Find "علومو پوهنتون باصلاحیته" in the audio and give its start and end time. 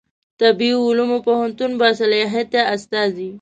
0.85-2.59